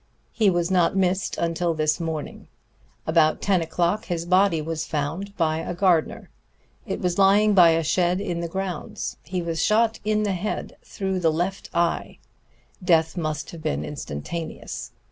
[0.31, 2.47] He was not missed until this morning.
[3.05, 6.31] About ten o'clock his body was found by a gardener.
[6.87, 9.17] It was lying by a shed in the grounds.
[9.21, 12.17] He was shot in the head, through the left eye.
[12.83, 14.91] Death must have been instantaneous.